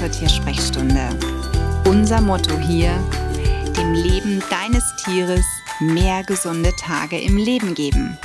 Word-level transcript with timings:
zur 0.00 0.10
Tiersprechstunde. 0.10 1.10
Unser 1.84 2.22
Motto 2.22 2.58
hier, 2.58 2.90
dem 3.76 3.92
Leben 3.92 4.42
deines 4.48 4.82
Tieres 5.04 5.44
mehr 5.78 6.24
gesunde 6.24 6.72
Tage 6.80 7.20
im 7.20 7.36
Leben 7.36 7.74
geben. 7.74 8.16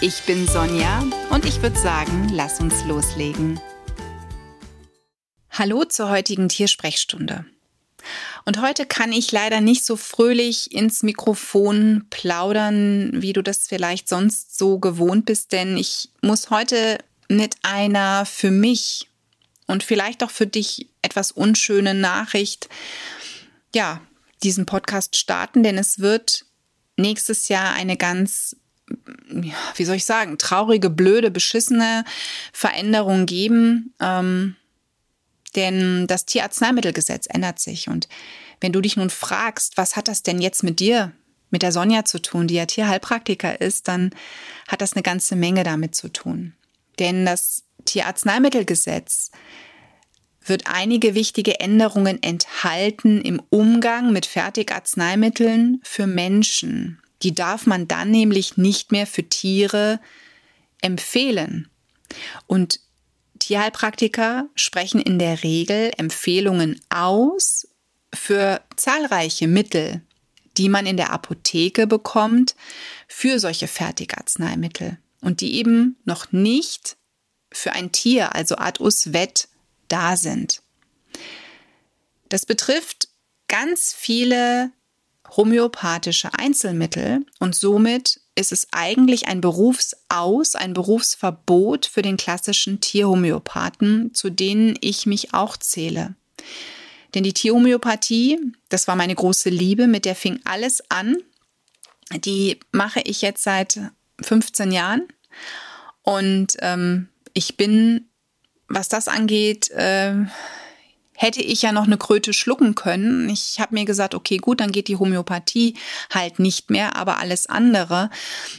Ich 0.00 0.22
bin 0.22 0.48
Sonja 0.48 1.04
und 1.28 1.44
ich 1.44 1.60
würde 1.60 1.78
sagen, 1.78 2.30
lass 2.32 2.60
uns 2.60 2.82
loslegen. 2.86 3.60
Hallo 5.50 5.84
zur 5.84 6.08
heutigen 6.08 6.48
Tiersprechstunde. 6.48 7.44
Und 8.46 8.62
heute 8.62 8.86
kann 8.86 9.12
ich 9.12 9.30
leider 9.30 9.60
nicht 9.60 9.84
so 9.84 9.96
fröhlich 9.96 10.72
ins 10.72 11.02
Mikrofon 11.02 12.06
plaudern, 12.08 13.10
wie 13.12 13.34
du 13.34 13.42
das 13.42 13.66
vielleicht 13.68 14.08
sonst 14.08 14.56
so 14.56 14.78
gewohnt 14.78 15.26
bist, 15.26 15.52
denn 15.52 15.76
ich 15.76 16.08
muss 16.22 16.48
heute 16.48 16.96
mit 17.28 17.56
einer 17.60 18.24
für 18.24 18.50
mich 18.50 19.07
und 19.68 19.84
vielleicht 19.84 20.24
auch 20.24 20.30
für 20.30 20.46
dich 20.46 20.88
etwas 21.02 21.30
unschöne 21.30 21.94
Nachricht, 21.94 22.68
ja, 23.74 24.00
diesen 24.42 24.66
Podcast 24.66 25.16
starten, 25.16 25.62
denn 25.62 25.78
es 25.78 26.00
wird 26.00 26.44
nächstes 26.96 27.48
Jahr 27.48 27.74
eine 27.74 27.96
ganz, 27.96 28.56
wie 29.76 29.84
soll 29.84 29.96
ich 29.96 30.04
sagen, 30.04 30.38
traurige, 30.38 30.90
blöde, 30.90 31.30
beschissene 31.30 32.04
Veränderung 32.52 33.26
geben. 33.26 33.94
Ähm, 34.00 34.56
denn 35.54 36.06
das 36.06 36.26
Tierarzneimittelgesetz 36.26 37.26
ändert 37.28 37.58
sich. 37.58 37.88
Und 37.88 38.08
wenn 38.60 38.72
du 38.72 38.80
dich 38.80 38.96
nun 38.96 39.10
fragst, 39.10 39.76
was 39.76 39.96
hat 39.96 40.08
das 40.08 40.22
denn 40.22 40.40
jetzt 40.40 40.62
mit 40.62 40.80
dir, 40.80 41.12
mit 41.50 41.62
der 41.62 41.72
Sonja 41.72 42.04
zu 42.04 42.20
tun, 42.20 42.46
die 42.46 42.54
ja 42.54 42.66
Tierheilpraktiker 42.66 43.60
ist, 43.60 43.88
dann 43.88 44.10
hat 44.66 44.80
das 44.82 44.92
eine 44.92 45.02
ganze 45.02 45.36
Menge 45.36 45.64
damit 45.64 45.94
zu 45.94 46.08
tun. 46.08 46.54
Denn 46.98 47.24
das 47.24 47.64
Tierarzneimittelgesetz 47.88 49.30
wird 50.44 50.64
einige 50.66 51.14
wichtige 51.14 51.60
Änderungen 51.60 52.22
enthalten 52.22 53.20
im 53.20 53.42
Umgang 53.50 54.12
mit 54.12 54.26
Fertigarzneimitteln 54.26 55.80
für 55.82 56.06
Menschen. 56.06 57.00
Die 57.22 57.34
darf 57.34 57.66
man 57.66 57.88
dann 57.88 58.10
nämlich 58.10 58.56
nicht 58.56 58.92
mehr 58.92 59.06
für 59.06 59.28
Tiere 59.28 60.00
empfehlen. 60.80 61.68
Und 62.46 62.80
Tierheilpraktiker 63.38 64.48
sprechen 64.54 65.00
in 65.00 65.18
der 65.18 65.42
Regel 65.42 65.90
Empfehlungen 65.96 66.80
aus 66.90 67.68
für 68.14 68.62
zahlreiche 68.76 69.48
Mittel, 69.48 70.02
die 70.56 70.68
man 70.68 70.86
in 70.86 70.96
der 70.96 71.12
Apotheke 71.12 71.86
bekommt 71.86 72.54
für 73.06 73.38
solche 73.38 73.68
Fertigarzneimittel 73.68 74.98
und 75.20 75.40
die 75.40 75.54
eben 75.54 75.96
noch 76.04 76.32
nicht 76.32 76.96
für 77.52 77.72
ein 77.72 77.92
Tier, 77.92 78.34
also 78.34 78.56
ad 78.56 78.82
us 78.82 79.12
vet, 79.12 79.48
da 79.88 80.16
sind. 80.16 80.62
Das 82.28 82.44
betrifft 82.44 83.08
ganz 83.48 83.94
viele 83.96 84.70
homöopathische 85.36 86.32
Einzelmittel 86.34 87.24
und 87.38 87.54
somit 87.54 88.20
ist 88.34 88.52
es 88.52 88.68
eigentlich 88.70 89.26
ein 89.26 89.40
Berufsaus, 89.40 90.54
ein 90.54 90.72
Berufsverbot 90.72 91.86
für 91.86 92.02
den 92.02 92.16
klassischen 92.16 92.80
Tierhomöopathen, 92.80 94.14
zu 94.14 94.30
denen 94.30 94.76
ich 94.80 95.06
mich 95.06 95.34
auch 95.34 95.56
zähle. 95.56 96.14
Denn 97.14 97.24
die 97.24 97.32
Tierhomöopathie, 97.32 98.38
das 98.68 98.86
war 98.86 98.96
meine 98.96 99.14
große 99.14 99.50
Liebe, 99.50 99.86
mit 99.86 100.04
der 100.04 100.14
fing 100.14 100.40
alles 100.44 100.82
an. 100.90 101.16
Die 102.12 102.60
mache 102.70 103.00
ich 103.00 103.22
jetzt 103.22 103.42
seit 103.42 103.80
15 104.20 104.72
Jahren 104.72 105.08
und 106.02 106.56
ähm, 106.60 107.08
ich 107.38 107.56
bin, 107.56 108.08
was 108.66 108.88
das 108.88 109.06
angeht, 109.06 109.70
äh, 109.70 110.14
hätte 111.14 111.40
ich 111.40 111.62
ja 111.62 111.72
noch 111.72 111.84
eine 111.84 111.96
Kröte 111.96 112.32
schlucken 112.32 112.74
können. 112.74 113.28
Ich 113.28 113.60
habe 113.60 113.74
mir 113.74 113.84
gesagt, 113.84 114.14
okay, 114.14 114.38
gut, 114.38 114.60
dann 114.60 114.72
geht 114.72 114.88
die 114.88 114.96
Homöopathie 114.96 115.76
halt 116.12 116.40
nicht 116.40 116.70
mehr, 116.70 116.96
aber 116.96 117.18
alles 117.18 117.46
andere. 117.46 118.10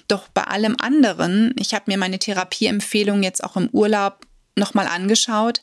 Doch 0.07 0.29
bei 0.29 0.45
allem 0.45 0.77
anderen, 0.79 1.53
ich 1.57 1.73
habe 1.73 1.85
mir 1.87 1.97
meine 1.97 2.19
Therapieempfehlung 2.19 3.21
jetzt 3.21 3.43
auch 3.43 3.57
im 3.57 3.69
Urlaub 3.69 4.25
nochmal 4.55 4.87
angeschaut, 4.87 5.61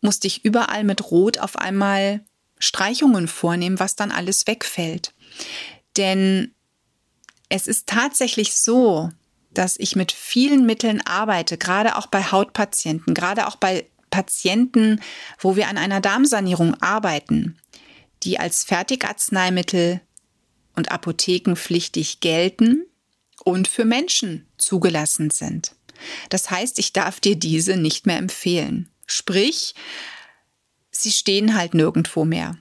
musste 0.00 0.26
ich 0.26 0.44
überall 0.44 0.84
mit 0.84 1.10
Rot 1.10 1.38
auf 1.38 1.56
einmal 1.56 2.24
Streichungen 2.58 3.28
vornehmen, 3.28 3.78
was 3.78 3.94
dann 3.94 4.10
alles 4.10 4.46
wegfällt. 4.46 5.12
Denn 5.98 6.54
es 7.50 7.66
ist 7.66 7.86
tatsächlich 7.86 8.54
so, 8.54 9.10
dass 9.58 9.78
ich 9.78 9.96
mit 9.96 10.12
vielen 10.12 10.66
Mitteln 10.66 11.00
arbeite, 11.06 11.56
gerade 11.56 11.96
auch 11.96 12.06
bei 12.06 12.22
Hautpatienten, 12.22 13.14
gerade 13.14 13.46
auch 13.46 13.56
bei 13.56 13.86
Patienten, 14.10 15.00
wo 15.38 15.56
wir 15.56 15.68
an 15.68 15.78
einer 15.78 16.00
Darmsanierung 16.00 16.74
arbeiten, 16.82 17.58
die 18.22 18.38
als 18.38 18.64
Fertigarzneimittel 18.64 20.00
und 20.74 20.90
apothekenpflichtig 20.90 22.20
gelten 22.20 22.86
und 23.44 23.68
für 23.68 23.84
Menschen 23.84 24.46
zugelassen 24.58 25.30
sind. 25.30 25.74
Das 26.28 26.50
heißt, 26.50 26.78
ich 26.78 26.92
darf 26.92 27.20
dir 27.20 27.36
diese 27.36 27.76
nicht 27.76 28.06
mehr 28.06 28.18
empfehlen. 28.18 28.90
Sprich, 29.06 29.74
sie 30.90 31.12
stehen 31.12 31.56
halt 31.56 31.74
nirgendwo 31.74 32.24
mehr. 32.24 32.58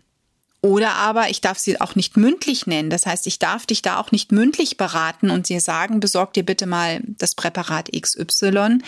Oder 0.66 0.96
aber 0.96 1.30
ich 1.30 1.42
darf 1.42 1.60
sie 1.60 1.80
auch 1.80 1.94
nicht 1.94 2.18
mündlich 2.18 2.66
nennen. 2.66 2.90
Das 2.90 3.06
heißt, 3.06 3.28
ich 3.28 3.38
darf 3.38 3.68
dich 3.68 3.84
da 3.84 4.00
auch 4.00 4.12
nicht 4.12 4.32
mündlich 4.32 4.78
beraten 4.78 5.30
und 5.30 5.48
dir 5.48 5.62
sagen, 5.62 6.00
besorg 6.00 6.34
dir 6.34 6.44
bitte 6.44 6.66
mal 6.66 7.02
das 7.06 7.36
Präparat 7.36 7.92
XY. 7.92 8.80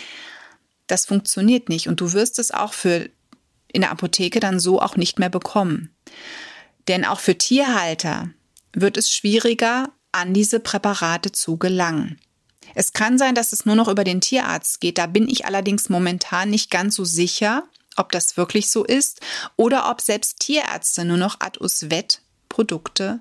Das 0.87 1.05
funktioniert 1.05 1.69
nicht. 1.69 1.87
Und 1.87 2.01
du 2.01 2.13
wirst 2.13 2.39
es 2.39 2.49
auch 2.49 2.73
für 2.73 3.11
in 3.71 3.81
der 3.81 3.91
Apotheke 3.91 4.39
dann 4.39 4.59
so 4.59 4.81
auch 4.81 4.95
nicht 4.95 5.19
mehr 5.19 5.29
bekommen. 5.29 5.93
Denn 6.87 7.05
auch 7.05 7.19
für 7.19 7.37
Tierhalter 7.37 8.31
wird 8.73 8.97
es 8.97 9.13
schwieriger, 9.13 9.91
an 10.11 10.33
diese 10.33 10.59
Präparate 10.59 11.31
zu 11.31 11.57
gelangen. 11.57 12.19
Es 12.73 12.91
kann 12.91 13.19
sein, 13.19 13.35
dass 13.35 13.53
es 13.53 13.67
nur 13.67 13.75
noch 13.75 13.87
über 13.87 14.03
den 14.03 14.19
Tierarzt 14.19 14.81
geht. 14.81 14.97
Da 14.97 15.05
bin 15.05 15.29
ich 15.29 15.45
allerdings 15.45 15.89
momentan 15.89 16.49
nicht 16.49 16.71
ganz 16.71 16.95
so 16.95 17.05
sicher 17.05 17.65
ob 17.97 18.11
das 18.11 18.37
wirklich 18.37 18.69
so 18.69 18.83
ist 18.83 19.21
oder 19.55 19.89
ob 19.89 20.01
selbst 20.01 20.39
Tierärzte 20.39 21.05
nur 21.05 21.17
noch 21.17 21.39
ad 21.39 21.59
us 21.59 21.89
vet 21.89 22.21
Produkte 22.49 23.19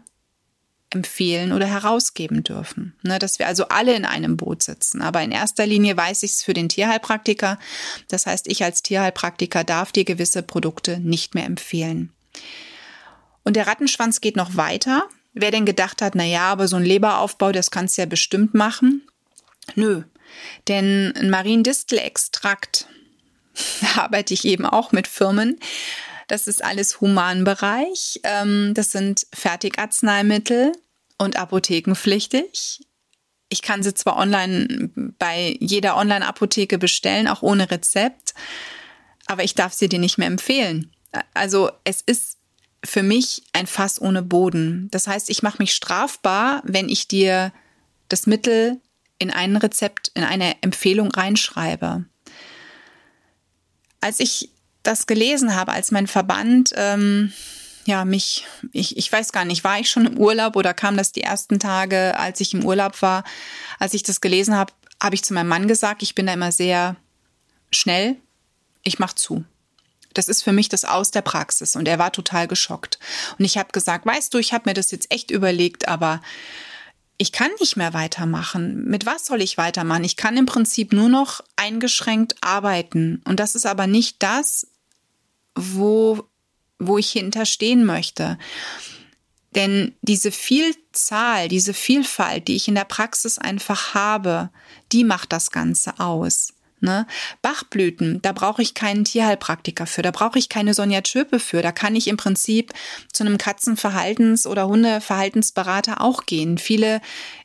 empfehlen 0.90 1.52
oder 1.52 1.66
herausgeben 1.66 2.44
dürfen. 2.44 2.94
Ne, 3.02 3.18
dass 3.18 3.38
wir 3.38 3.46
also 3.46 3.68
alle 3.68 3.94
in 3.94 4.04
einem 4.04 4.36
Boot 4.36 4.62
sitzen. 4.62 5.02
Aber 5.02 5.22
in 5.22 5.32
erster 5.32 5.66
Linie 5.66 5.96
weiß 5.96 6.22
ich 6.22 6.32
es 6.32 6.42
für 6.42 6.54
den 6.54 6.68
Tierheilpraktiker. 6.68 7.58
Das 8.08 8.26
heißt, 8.26 8.46
ich 8.46 8.62
als 8.62 8.82
Tierheilpraktiker 8.82 9.64
darf 9.64 9.92
dir 9.92 10.04
gewisse 10.04 10.42
Produkte 10.42 10.98
nicht 11.00 11.34
mehr 11.34 11.44
empfehlen. 11.44 12.12
Und 13.44 13.56
der 13.56 13.66
Rattenschwanz 13.66 14.20
geht 14.20 14.36
noch 14.36 14.56
weiter. 14.56 15.08
Wer 15.32 15.50
denn 15.50 15.66
gedacht 15.66 16.02
hat, 16.02 16.14
na 16.14 16.24
ja, 16.24 16.50
aber 16.50 16.66
so 16.66 16.76
ein 16.76 16.84
Leberaufbau, 16.84 17.52
das 17.52 17.70
kannst 17.70 17.98
du 17.98 18.02
ja 18.02 18.06
bestimmt 18.06 18.54
machen. 18.54 19.06
Nö. 19.74 20.04
Denn 20.68 21.12
ein 21.16 21.30
Mariendistelextrakt 21.30 22.88
arbeite 23.96 24.34
ich 24.34 24.44
eben 24.44 24.66
auch 24.66 24.92
mit 24.92 25.06
Firmen. 25.06 25.58
Das 26.28 26.48
ist 26.48 26.64
alles 26.64 27.00
Humanbereich. 27.00 28.20
Ähm, 28.24 28.72
das 28.74 28.90
sind 28.90 29.26
Fertigarzneimittel 29.32 30.72
und 31.18 31.36
apothekenpflichtig. 31.36 32.80
Ich 33.48 33.62
kann 33.62 33.82
sie 33.82 33.94
zwar 33.94 34.16
online 34.16 34.90
bei 35.18 35.56
jeder 35.60 35.96
Online-Apotheke 35.96 36.78
bestellen, 36.78 37.28
auch 37.28 37.42
ohne 37.42 37.70
Rezept, 37.70 38.34
aber 39.26 39.44
ich 39.44 39.54
darf 39.54 39.72
sie 39.72 39.88
dir 39.88 40.00
nicht 40.00 40.18
mehr 40.18 40.26
empfehlen. 40.26 40.90
Also 41.32 41.70
es 41.84 42.02
ist 42.02 42.38
für 42.84 43.04
mich 43.04 43.44
ein 43.52 43.68
Fass 43.68 44.00
ohne 44.00 44.22
Boden. 44.22 44.88
Das 44.90 45.06
heißt, 45.06 45.30
ich 45.30 45.42
mache 45.44 45.58
mich 45.58 45.74
strafbar, 45.74 46.60
wenn 46.64 46.88
ich 46.88 47.06
dir 47.06 47.52
das 48.08 48.26
Mittel 48.26 48.80
in 49.18 49.30
ein 49.30 49.56
Rezept, 49.56 50.10
in 50.14 50.24
eine 50.24 50.60
Empfehlung 50.62 51.10
reinschreibe 51.12 52.04
als 54.00 54.20
ich 54.20 54.50
das 54.82 55.06
gelesen 55.06 55.56
habe, 55.56 55.72
als 55.72 55.90
mein 55.90 56.06
Verband 56.06 56.70
ähm, 56.76 57.32
ja 57.86 58.04
mich, 58.04 58.46
ich, 58.72 58.96
ich 58.96 59.10
weiß 59.10 59.32
gar 59.32 59.44
nicht, 59.44 59.64
war 59.64 59.78
ich 59.78 59.90
schon 59.90 60.06
im 60.06 60.18
Urlaub 60.18 60.56
oder 60.56 60.74
kam 60.74 60.96
das 60.96 61.12
die 61.12 61.22
ersten 61.22 61.58
Tage, 61.58 62.18
als 62.18 62.40
ich 62.40 62.54
im 62.54 62.64
Urlaub 62.64 63.00
war, 63.02 63.24
als 63.78 63.94
ich 63.94 64.02
das 64.02 64.20
gelesen 64.20 64.54
habe, 64.54 64.72
habe 65.02 65.14
ich 65.14 65.24
zu 65.24 65.34
meinem 65.34 65.48
Mann 65.48 65.68
gesagt, 65.68 66.02
ich 66.02 66.14
bin 66.14 66.26
da 66.26 66.34
immer 66.34 66.52
sehr 66.52 66.96
schnell, 67.70 68.16
ich 68.82 68.98
mach 68.98 69.12
zu. 69.12 69.44
Das 70.14 70.28
ist 70.28 70.42
für 70.42 70.52
mich 70.52 70.68
das 70.68 70.84
Aus 70.84 71.10
der 71.10 71.22
Praxis 71.22 71.76
und 71.76 71.86
er 71.86 71.98
war 71.98 72.10
total 72.10 72.48
geschockt. 72.48 72.98
Und 73.38 73.44
ich 73.44 73.58
habe 73.58 73.70
gesagt, 73.72 74.06
weißt 74.06 74.32
du, 74.32 74.38
ich 74.38 74.52
habe 74.52 74.68
mir 74.68 74.74
das 74.74 74.90
jetzt 74.90 75.12
echt 75.12 75.30
überlegt, 75.30 75.88
aber 75.88 76.22
ich 77.18 77.32
kann 77.32 77.50
nicht 77.60 77.76
mehr 77.76 77.94
weitermachen. 77.94 78.84
Mit 78.84 79.06
was 79.06 79.26
soll 79.26 79.40
ich 79.40 79.56
weitermachen? 79.56 80.04
Ich 80.04 80.16
kann 80.16 80.36
im 80.36 80.46
Prinzip 80.46 80.92
nur 80.92 81.08
noch 81.08 81.42
eingeschränkt 81.56 82.36
arbeiten. 82.42 83.22
Und 83.24 83.40
das 83.40 83.54
ist 83.54 83.66
aber 83.66 83.86
nicht 83.86 84.22
das, 84.22 84.66
wo, 85.54 86.28
wo 86.78 86.98
ich 86.98 87.10
hinterstehen 87.10 87.84
möchte. 87.84 88.38
Denn 89.54 89.94
diese 90.02 90.30
Vielzahl, 90.30 91.48
diese 91.48 91.72
Vielfalt, 91.72 92.46
die 92.48 92.56
ich 92.56 92.68
in 92.68 92.74
der 92.74 92.84
Praxis 92.84 93.38
einfach 93.38 93.94
habe, 93.94 94.50
die 94.92 95.02
macht 95.02 95.32
das 95.32 95.50
Ganze 95.50 95.98
aus. 95.98 96.52
Ne? 96.86 97.04
Bachblüten, 97.42 98.22
da 98.22 98.30
brauche 98.30 98.62
ich 98.62 98.74
keinen 98.74 99.04
Tierheilpraktiker 99.04 99.86
für, 99.86 100.02
da 100.02 100.12
brauche 100.12 100.38
ich 100.38 100.48
keine 100.48 100.72
Sonja 100.72 101.02
Tschöpe 101.02 101.40
für. 101.40 101.60
Da 101.62 101.72
kann 101.72 101.96
ich 101.96 102.06
im 102.06 102.16
Prinzip 102.16 102.72
zu 103.12 103.24
einem 103.24 103.38
Katzenverhaltens- 103.38 104.46
oder 104.46 104.68
Hundeverhaltensberater 104.68 106.00
auch 106.00 106.26
gehen. 106.26 106.58
Viele, 106.58 107.00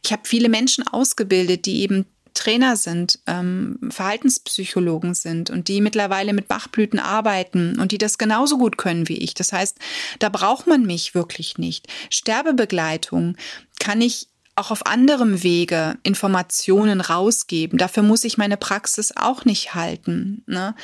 ich 0.05 0.11
habe 0.11 0.21
viele 0.25 0.47
Menschen 0.47 0.87
ausgebildet, 0.87 1.65
die 1.65 1.81
eben 1.81 2.05
Trainer 2.35 2.77
sind, 2.77 3.19
ähm, 3.25 3.79
Verhaltenspsychologen 3.89 5.15
sind 5.15 5.49
und 5.49 5.67
die 5.67 5.81
mittlerweile 5.81 6.33
mit 6.33 6.47
Bachblüten 6.47 6.99
arbeiten 6.99 7.79
und 7.79 7.91
die 7.91 7.97
das 7.97 8.17
genauso 8.19 8.57
gut 8.59 8.77
können 8.77 9.09
wie 9.09 9.17
ich. 9.17 9.33
Das 9.33 9.51
heißt, 9.51 9.77
da 10.19 10.29
braucht 10.29 10.67
man 10.67 10.85
mich 10.85 11.15
wirklich 11.15 11.57
nicht. 11.57 11.87
Sterbebegleitung 12.09 13.35
kann 13.79 14.01
ich 14.01 14.30
auch 14.55 14.71
auf 14.71 14.85
anderem 14.85 15.43
Wege 15.43 15.97
Informationen 16.03 17.01
rausgeben. 17.01 17.77
Dafür 17.77 18.03
muss 18.03 18.23
ich 18.23 18.37
meine 18.37 18.57
Praxis 18.57 19.15
auch 19.15 19.45
nicht 19.45 19.73
halten. 19.73 20.43
Ne? 20.45 20.75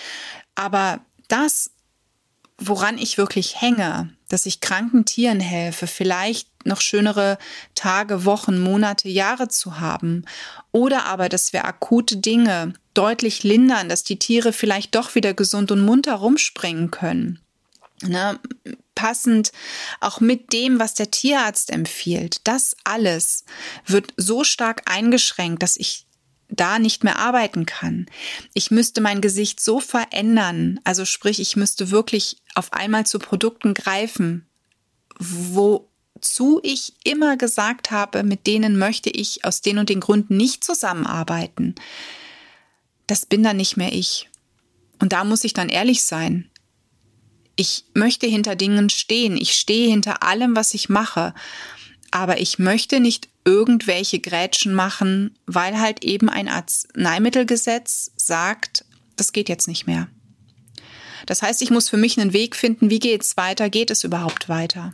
Aber 0.55 1.01
das, 1.27 1.71
woran 2.57 2.97
ich 2.97 3.17
wirklich 3.17 3.61
hänge, 3.61 4.09
dass 4.29 4.45
ich 4.45 4.61
kranken 4.61 5.05
Tieren 5.05 5.39
helfe, 5.39 5.87
vielleicht 5.87 6.49
noch 6.65 6.81
schönere 6.81 7.37
Tage, 7.75 8.25
Wochen, 8.25 8.59
Monate, 8.59 9.09
Jahre 9.09 9.47
zu 9.47 9.79
haben. 9.79 10.25
Oder 10.71 11.05
aber, 11.05 11.29
dass 11.29 11.53
wir 11.53 11.65
akute 11.65 12.17
Dinge 12.17 12.73
deutlich 12.93 13.43
lindern, 13.43 13.89
dass 13.89 14.03
die 14.03 14.19
Tiere 14.19 14.53
vielleicht 14.53 14.95
doch 14.95 15.15
wieder 15.15 15.33
gesund 15.33 15.71
und 15.71 15.81
munter 15.81 16.15
rumspringen 16.15 16.91
können. 16.91 17.39
Ne, 18.03 18.39
passend 18.97 19.51
auch 20.01 20.19
mit 20.19 20.51
dem, 20.51 20.79
was 20.79 20.95
der 20.95 21.11
Tierarzt 21.11 21.69
empfiehlt. 21.69 22.41
Das 22.43 22.75
alles 22.83 23.45
wird 23.85 24.11
so 24.17 24.43
stark 24.43 24.81
eingeschränkt, 24.91 25.61
dass 25.61 25.77
ich 25.77 26.07
da 26.49 26.79
nicht 26.79 27.03
mehr 27.03 27.19
arbeiten 27.19 27.65
kann. 27.65 28.07
Ich 28.53 28.71
müsste 28.71 29.01
mein 29.01 29.21
Gesicht 29.21 29.59
so 29.59 29.79
verändern, 29.79 30.79
also 30.83 31.05
sprich, 31.05 31.39
ich 31.39 31.55
müsste 31.55 31.91
wirklich 31.91 32.37
auf 32.55 32.73
einmal 32.73 33.05
zu 33.05 33.19
Produkten 33.19 33.73
greifen, 33.73 34.47
wozu 35.19 36.59
ich 36.63 36.93
immer 37.03 37.37
gesagt 37.37 37.91
habe, 37.91 38.23
mit 38.23 38.47
denen 38.47 38.79
möchte 38.79 39.09
ich 39.11 39.45
aus 39.45 39.61
den 39.61 39.77
und 39.77 39.89
den 39.89 39.99
Gründen 39.99 40.37
nicht 40.37 40.63
zusammenarbeiten. 40.63 41.75
Das 43.05 43.25
bin 43.25 43.43
dann 43.43 43.57
nicht 43.57 43.77
mehr 43.77 43.93
ich. 43.93 44.29
Und 44.99 45.13
da 45.13 45.23
muss 45.23 45.43
ich 45.43 45.53
dann 45.53 45.69
ehrlich 45.69 46.03
sein. 46.03 46.49
Ich 47.57 47.83
möchte 47.93 48.27
hinter 48.27 48.55
Dingen 48.55 48.89
stehen. 48.89 49.35
Ich 49.35 49.53
stehe 49.53 49.89
hinter 49.89 50.23
allem, 50.23 50.55
was 50.55 50.73
ich 50.73 50.87
mache. 50.87 51.33
Aber 52.11 52.39
ich 52.39 52.59
möchte 52.59 53.01
nicht 53.01 53.27
irgendwelche 53.43 54.19
Grätschen 54.19 54.73
machen, 54.73 55.37
weil 55.45 55.79
halt 55.79 56.03
eben 56.03 56.29
ein 56.29 56.47
Arzneimittelgesetz 56.47 58.11
sagt, 58.15 58.85
das 59.15 59.33
geht 59.33 59.49
jetzt 59.49 59.67
nicht 59.67 59.87
mehr. 59.87 60.07
Das 61.25 61.41
heißt, 61.41 61.61
ich 61.61 61.71
muss 61.71 61.89
für 61.89 61.97
mich 61.97 62.19
einen 62.19 62.31
Weg 62.31 62.55
finden, 62.55 62.89
wie 62.89 62.99
geht 62.99 63.23
es 63.23 63.35
weiter? 63.35 63.69
Geht 63.69 63.91
es 63.91 64.03
überhaupt 64.03 64.47
weiter? 64.47 64.93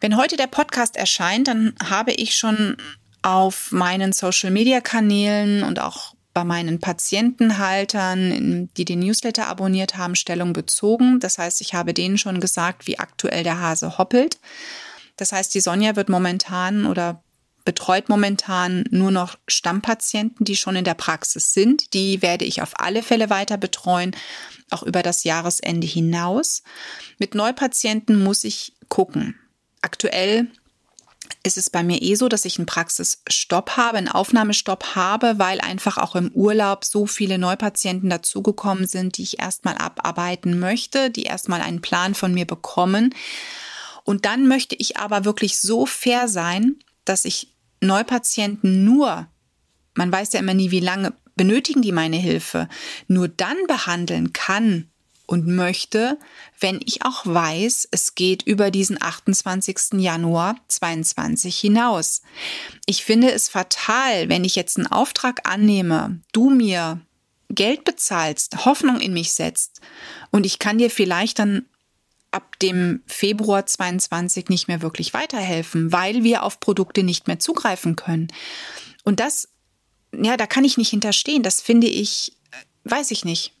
Wenn 0.00 0.16
heute 0.16 0.36
der 0.36 0.48
Podcast 0.48 0.96
erscheint, 0.96 1.48
dann 1.48 1.74
habe 1.84 2.12
ich 2.12 2.34
schon 2.34 2.76
auf 3.22 3.70
meinen 3.70 4.12
Social-Media-Kanälen 4.12 5.62
und 5.62 5.80
auch 5.80 6.15
bei 6.36 6.44
meinen 6.44 6.80
Patientenhaltern, 6.80 8.68
die 8.76 8.84
den 8.84 8.98
Newsletter 8.98 9.46
abonniert 9.46 9.96
haben, 9.96 10.14
Stellung 10.14 10.52
bezogen. 10.52 11.18
Das 11.18 11.38
heißt, 11.38 11.62
ich 11.62 11.72
habe 11.72 11.94
denen 11.94 12.18
schon 12.18 12.40
gesagt, 12.40 12.86
wie 12.86 12.98
aktuell 12.98 13.42
der 13.42 13.58
Hase 13.58 13.96
hoppelt. 13.96 14.38
Das 15.16 15.32
heißt, 15.32 15.54
die 15.54 15.62
Sonja 15.62 15.96
wird 15.96 16.10
momentan 16.10 16.84
oder 16.84 17.22
betreut 17.64 18.10
momentan 18.10 18.84
nur 18.90 19.10
noch 19.10 19.38
Stammpatienten, 19.48 20.44
die 20.44 20.56
schon 20.56 20.76
in 20.76 20.84
der 20.84 20.92
Praxis 20.92 21.54
sind. 21.54 21.94
Die 21.94 22.20
werde 22.20 22.44
ich 22.44 22.60
auf 22.60 22.78
alle 22.80 23.02
Fälle 23.02 23.30
weiter 23.30 23.56
betreuen, 23.56 24.14
auch 24.68 24.82
über 24.82 25.02
das 25.02 25.24
Jahresende 25.24 25.86
hinaus. 25.86 26.62
Mit 27.18 27.34
Neupatienten 27.34 28.22
muss 28.22 28.44
ich 28.44 28.74
gucken. 28.90 29.36
Aktuell 29.80 30.48
ist 31.42 31.56
es 31.56 31.70
bei 31.70 31.82
mir 31.82 32.02
eh 32.02 32.14
so, 32.14 32.28
dass 32.28 32.44
ich 32.44 32.58
einen 32.58 32.66
Praxisstopp 32.66 33.76
habe, 33.76 33.98
einen 33.98 34.08
Aufnahmestopp 34.08 34.94
habe, 34.94 35.38
weil 35.38 35.60
einfach 35.60 35.98
auch 35.98 36.16
im 36.16 36.30
Urlaub 36.32 36.84
so 36.84 37.06
viele 37.06 37.38
Neupatienten 37.38 38.10
dazugekommen 38.10 38.86
sind, 38.86 39.18
die 39.18 39.22
ich 39.22 39.38
erstmal 39.38 39.76
abarbeiten 39.76 40.58
möchte, 40.58 41.10
die 41.10 41.24
erstmal 41.24 41.60
einen 41.60 41.80
Plan 41.80 42.14
von 42.14 42.34
mir 42.34 42.46
bekommen. 42.46 43.14
Und 44.04 44.24
dann 44.24 44.46
möchte 44.46 44.74
ich 44.76 44.96
aber 44.96 45.24
wirklich 45.24 45.58
so 45.58 45.86
fair 45.86 46.28
sein, 46.28 46.76
dass 47.04 47.24
ich 47.24 47.52
Neupatienten 47.80 48.84
nur, 48.84 49.26
man 49.94 50.12
weiß 50.12 50.32
ja 50.32 50.40
immer 50.40 50.54
nie, 50.54 50.70
wie 50.70 50.80
lange 50.80 51.12
benötigen 51.36 51.82
die 51.82 51.92
meine 51.92 52.16
Hilfe, 52.16 52.68
nur 53.08 53.28
dann 53.28 53.56
behandeln 53.66 54.32
kann, 54.32 54.90
und 55.26 55.46
möchte, 55.46 56.18
wenn 56.58 56.80
ich 56.84 57.04
auch 57.04 57.26
weiß, 57.26 57.88
es 57.90 58.14
geht 58.14 58.42
über 58.42 58.70
diesen 58.70 59.00
28. 59.00 59.94
Januar 59.94 60.56
22 60.68 61.58
hinaus. 61.58 62.22
Ich 62.86 63.04
finde 63.04 63.32
es 63.32 63.48
fatal, 63.48 64.28
wenn 64.28 64.44
ich 64.44 64.56
jetzt 64.56 64.78
einen 64.78 64.86
Auftrag 64.86 65.48
annehme, 65.48 66.20
du 66.32 66.50
mir 66.50 67.00
Geld 67.50 67.84
bezahlst, 67.84 68.64
Hoffnung 68.64 69.00
in 69.00 69.12
mich 69.12 69.32
setzt 69.32 69.80
und 70.30 70.46
ich 70.46 70.58
kann 70.58 70.78
dir 70.78 70.90
vielleicht 70.90 71.38
dann 71.38 71.66
ab 72.30 72.58
dem 72.58 73.02
Februar 73.06 73.66
22 73.66 74.48
nicht 74.48 74.68
mehr 74.68 74.82
wirklich 74.82 75.14
weiterhelfen, 75.14 75.92
weil 75.92 76.22
wir 76.22 76.42
auf 76.42 76.60
Produkte 76.60 77.02
nicht 77.02 77.28
mehr 77.28 77.38
zugreifen 77.38 77.96
können. 77.96 78.28
Und 79.04 79.20
das, 79.20 79.48
ja, 80.12 80.36
da 80.36 80.46
kann 80.46 80.64
ich 80.64 80.76
nicht 80.76 80.90
hinterstehen. 80.90 81.42
Das 81.42 81.62
finde 81.62 81.86
ich, 81.86 82.36
weiß 82.84 83.10
ich 83.10 83.24
nicht. 83.24 83.55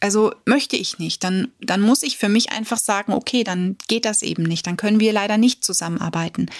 Also 0.00 0.34
möchte 0.44 0.76
ich 0.76 0.98
nicht. 0.98 1.24
Dann, 1.24 1.52
dann 1.60 1.80
muss 1.80 2.02
ich 2.02 2.18
für 2.18 2.28
mich 2.28 2.52
einfach 2.52 2.78
sagen, 2.78 3.12
okay, 3.12 3.44
dann 3.44 3.76
geht 3.88 4.04
das 4.04 4.22
eben 4.22 4.42
nicht. 4.42 4.66
Dann 4.66 4.76
können 4.76 5.00
wir 5.00 5.12
leider 5.12 5.38
nicht 5.38 5.64
zusammenarbeiten. 5.64 6.50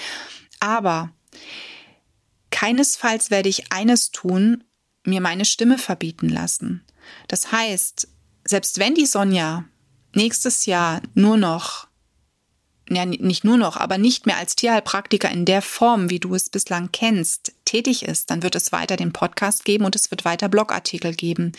Aber 0.60 1.10
keinesfalls 2.50 3.30
werde 3.30 3.48
ich 3.48 3.72
eines 3.72 4.10
tun, 4.10 4.64
mir 5.04 5.20
meine 5.20 5.44
Stimme 5.44 5.78
verbieten 5.78 6.28
lassen. 6.28 6.84
Das 7.28 7.52
heißt, 7.52 8.08
selbst 8.44 8.78
wenn 8.78 8.94
die 8.94 9.06
Sonja 9.06 9.64
nächstes 10.14 10.66
Jahr 10.66 11.02
nur 11.14 11.36
noch 11.36 11.86
ja, 12.88 13.04
nicht 13.04 13.44
nur 13.44 13.56
noch, 13.56 13.76
aber 13.76 13.98
nicht 13.98 14.26
mehr 14.26 14.36
als 14.36 14.54
Tierheilpraktiker 14.54 15.30
in 15.30 15.44
der 15.44 15.60
Form, 15.60 16.08
wie 16.08 16.20
du 16.20 16.34
es 16.34 16.48
bislang 16.48 16.90
kennst, 16.92 17.52
tätig 17.64 18.04
ist, 18.04 18.30
dann 18.30 18.42
wird 18.42 18.54
es 18.54 18.70
weiter 18.70 18.96
den 18.96 19.12
Podcast 19.12 19.64
geben 19.64 19.84
und 19.84 19.96
es 19.96 20.10
wird 20.10 20.24
weiter 20.24 20.48
Blogartikel 20.48 21.14
geben. 21.14 21.52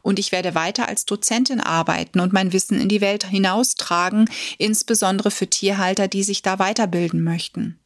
Und 0.00 0.18
ich 0.18 0.32
werde 0.32 0.54
weiter 0.54 0.88
als 0.88 1.04
Dozentin 1.04 1.60
arbeiten 1.60 2.20
und 2.20 2.32
mein 2.32 2.54
Wissen 2.54 2.80
in 2.80 2.88
die 2.88 3.02
Welt 3.02 3.26
hinaustragen, 3.26 4.30
insbesondere 4.56 5.30
für 5.30 5.48
Tierhalter, 5.48 6.08
die 6.08 6.22
sich 6.22 6.40
da 6.40 6.58
weiterbilden 6.58 7.22
möchten. 7.22 7.78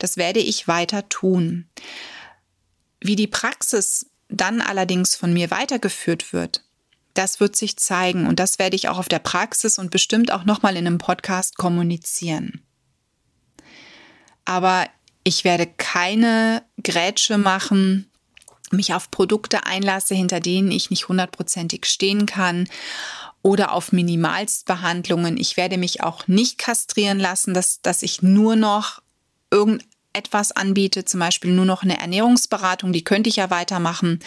Das 0.00 0.16
werde 0.16 0.40
ich 0.40 0.66
weiter 0.66 1.08
tun. 1.08 1.66
Wie 3.00 3.16
die 3.16 3.28
Praxis 3.28 4.06
dann 4.28 4.60
allerdings 4.60 5.14
von 5.14 5.32
mir 5.32 5.50
weitergeführt 5.50 6.32
wird, 6.32 6.64
das 7.14 7.40
wird 7.40 7.56
sich 7.56 7.76
zeigen 7.76 8.26
und 8.26 8.38
das 8.38 8.58
werde 8.58 8.76
ich 8.76 8.88
auch 8.88 8.98
auf 8.98 9.08
der 9.08 9.18
Praxis 9.18 9.78
und 9.78 9.90
bestimmt 9.90 10.32
auch 10.32 10.44
nochmal 10.44 10.76
in 10.76 10.86
einem 10.86 10.98
Podcast 10.98 11.56
kommunizieren. 11.56 12.62
Aber 14.44 14.88
ich 15.24 15.44
werde 15.44 15.66
keine 15.66 16.62
Grätsche 16.82 17.38
machen, 17.38 18.10
mich 18.70 18.94
auf 18.94 19.10
Produkte 19.10 19.66
einlasse, 19.66 20.14
hinter 20.14 20.40
denen 20.40 20.70
ich 20.70 20.90
nicht 20.90 21.08
hundertprozentig 21.08 21.86
stehen 21.86 22.26
kann 22.26 22.68
oder 23.42 23.72
auf 23.72 23.92
Minimalstbehandlungen. 23.92 25.36
Ich 25.36 25.56
werde 25.56 25.78
mich 25.78 26.02
auch 26.02 26.28
nicht 26.28 26.58
kastrieren 26.58 27.18
lassen, 27.18 27.54
dass, 27.54 27.80
dass 27.82 28.02
ich 28.02 28.22
nur 28.22 28.56
noch 28.56 29.02
irgendetwas 29.50 30.52
anbiete, 30.52 31.04
zum 31.04 31.20
Beispiel 31.20 31.52
nur 31.52 31.64
noch 31.64 31.82
eine 31.82 31.98
Ernährungsberatung, 31.98 32.92
die 32.92 33.04
könnte 33.04 33.28
ich 33.28 33.36
ja 33.36 33.50
weitermachen. 33.50 34.20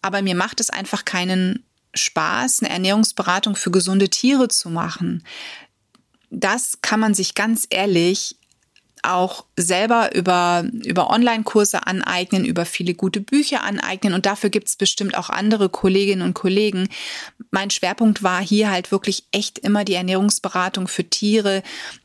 Aber 0.00 0.22
mir 0.22 0.34
macht 0.34 0.60
es 0.60 0.70
einfach 0.70 1.04
keinen 1.04 1.64
Spaß, 1.94 2.62
eine 2.62 2.70
Ernährungsberatung 2.70 3.56
für 3.56 3.70
gesunde 3.70 4.08
Tiere 4.08 4.48
zu 4.48 4.70
machen. 4.70 5.24
Das 6.30 6.80
kann 6.82 7.00
man 7.00 7.14
sich 7.14 7.34
ganz 7.34 7.66
ehrlich 7.70 8.36
auch 9.02 9.44
selber 9.56 10.14
über, 10.14 10.64
über 10.84 11.10
Online-Kurse 11.10 11.86
aneignen, 11.86 12.44
über 12.44 12.64
viele 12.64 12.94
gute 12.94 13.20
Bücher 13.20 13.62
aneignen 13.62 14.12
und 14.12 14.26
dafür 14.26 14.50
gibt 14.50 14.68
es 14.68 14.76
bestimmt 14.76 15.16
auch 15.16 15.30
andere 15.30 15.68
Kolleginnen 15.68 16.22
und 16.22 16.34
Kollegen. 16.34 16.88
Mein 17.50 17.70
Schwerpunkt 17.70 18.22
war 18.22 18.42
hier 18.42 18.70
halt 18.70 18.90
wirklich 18.90 19.24
echt 19.32 19.58
immer 19.60 19.84
die 19.84 19.94
Ernährungsberatung 19.94 20.88
für 20.88 21.04
Tiere, 21.04 21.62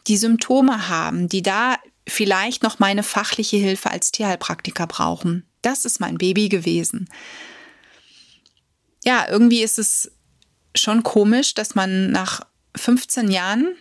die 0.08 0.18
Symptome 0.18 0.88
haben, 0.88 1.28
die 1.28 1.42
da 1.42 1.78
vielleicht 2.08 2.63
noch 2.63 2.80
meine 2.80 3.04
fachliche 3.04 3.58
Hilfe 3.58 3.90
als 3.90 4.12
Tierheilpraktiker 4.12 4.88
brauchen. 4.88 5.46
Das 5.62 5.86
ist 5.86 6.00
mein 6.00 6.18
Baby 6.18 6.50
gewesen 6.50 7.10
ja, 9.03 9.27
irgendwie 9.29 9.62
ist 9.62 9.79
es 9.79 10.12
schon 10.75 11.03
komisch, 11.03 11.53
dass 11.53 11.75
man 11.75 12.12
nach 12.12 12.41
15 12.75 13.29
Jahren, 13.29 13.75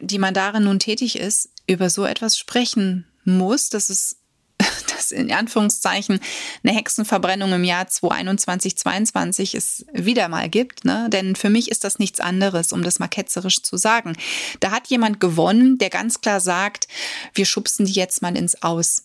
die 0.00 0.18
man 0.18 0.34
darin 0.34 0.64
nun 0.64 0.78
tätig 0.78 1.18
ist, 1.18 1.50
über 1.66 1.90
so 1.90 2.04
etwas 2.04 2.38
sprechen 2.38 3.06
muss. 3.24 3.68
Das 3.68 3.90
ist, 3.90 4.18
dass 4.58 5.10
in 5.10 5.30
Anführungszeichen 5.32 6.20
eine 6.62 6.74
Hexenverbrennung 6.74 7.52
im 7.52 7.64
Jahr 7.64 7.88
2021, 7.88 8.78
2022 8.78 9.54
es 9.54 9.86
wieder 9.92 10.28
mal 10.28 10.48
gibt. 10.48 10.84
Ne? 10.84 11.08
Denn 11.10 11.36
für 11.36 11.50
mich 11.50 11.70
ist 11.70 11.84
das 11.84 11.98
nichts 11.98 12.20
anderes, 12.20 12.72
um 12.72 12.82
das 12.82 12.98
mal 12.98 13.08
ketzerisch 13.08 13.62
zu 13.62 13.76
sagen. 13.76 14.16
Da 14.60 14.70
hat 14.70 14.86
jemand 14.88 15.20
gewonnen, 15.20 15.78
der 15.78 15.90
ganz 15.90 16.20
klar 16.20 16.40
sagt, 16.40 16.88
wir 17.34 17.44
schubsen 17.44 17.86
die 17.86 17.92
jetzt 17.92 18.22
mal 18.22 18.36
ins 18.36 18.62
Aus. 18.62 19.02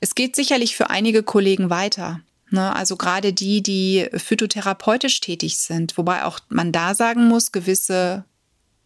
Es 0.00 0.14
geht 0.14 0.36
sicherlich 0.36 0.76
für 0.76 0.90
einige 0.90 1.22
Kollegen 1.22 1.70
weiter. 1.70 2.20
Ne? 2.50 2.74
Also 2.74 2.96
gerade 2.96 3.32
die, 3.32 3.62
die 3.62 4.08
phytotherapeutisch 4.14 5.20
tätig 5.20 5.58
sind, 5.58 5.96
wobei 5.98 6.24
auch 6.24 6.40
man 6.48 6.72
da 6.72 6.94
sagen 6.94 7.26
muss, 7.28 7.52
gewisse 7.52 8.24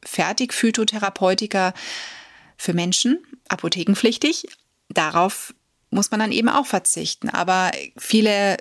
Fertig-Phytotherapeutika 0.04 1.74
für 2.56 2.74
Menschen, 2.74 3.18
apothekenpflichtig, 3.48 4.48
darauf 4.88 5.54
muss 5.90 6.10
man 6.10 6.20
dann 6.20 6.32
eben 6.32 6.48
auch 6.48 6.66
verzichten. 6.66 7.28
Aber 7.28 7.70
viele 7.96 8.56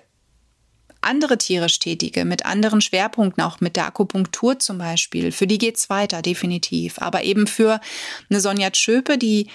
andere 1.02 1.38
tierisch 1.38 1.80
Tätige 1.80 2.26
mit 2.26 2.46
anderen 2.46 2.82
Schwerpunkten, 2.82 3.44
auch 3.44 3.60
mit 3.60 3.76
der 3.76 3.88
Akupunktur 3.88 4.60
zum 4.60 4.78
Beispiel, 4.78 5.32
für 5.32 5.48
die 5.48 5.58
geht's 5.58 5.90
weiter, 5.90 6.22
definitiv. 6.22 7.00
Aber 7.00 7.24
eben 7.24 7.48
für 7.48 7.82
eine 8.30 8.40
Sonja 8.40 8.70
Schöpe, 8.74 9.18
die 9.18 9.48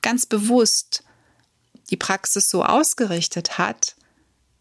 ganz 0.00 0.26
bewusst 0.26 1.04
die 1.90 1.96
Praxis 1.96 2.48
so 2.48 2.64
ausgerichtet 2.64 3.58
hat, 3.58 3.96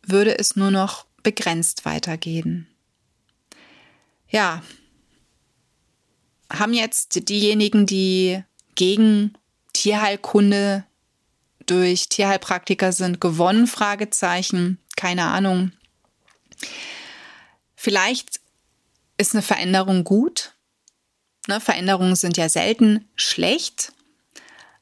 würde 0.05 0.37
es 0.37 0.55
nur 0.55 0.71
noch 0.71 1.05
begrenzt 1.23 1.85
weitergehen. 1.85 2.67
Ja, 4.29 4.61
haben 6.51 6.73
jetzt 6.73 7.29
diejenigen, 7.29 7.85
die 7.85 8.43
gegen 8.75 9.33
Tierheilkunde 9.73 10.85
durch 11.65 12.09
Tierheilpraktiker 12.09 12.91
sind, 12.91 13.21
gewonnen? 13.21 13.67
Fragezeichen. 13.67 14.79
Keine 14.95 15.25
Ahnung. 15.25 15.71
Vielleicht 17.75 18.39
ist 19.17 19.33
eine 19.33 19.41
Veränderung 19.41 20.03
gut. 20.03 20.53
Ne, 21.47 21.59
Veränderungen 21.59 22.15
sind 22.15 22.37
ja 22.37 22.47
selten 22.47 23.09
schlecht, 23.15 23.91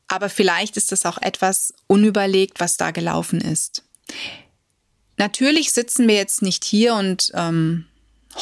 aber 0.08 0.30
vielleicht 0.30 0.78
ist 0.78 0.92
es 0.92 1.06
auch 1.06 1.18
etwas 1.18 1.74
unüberlegt, 1.88 2.60
was 2.60 2.78
da 2.78 2.92
gelaufen 2.92 3.42
ist. 3.42 3.84
Natürlich 5.18 5.72
sitzen 5.72 6.08
wir 6.08 6.16
jetzt 6.16 6.42
nicht 6.42 6.64
hier 6.64 6.96
und 6.96 7.32
ähm, 7.36 7.86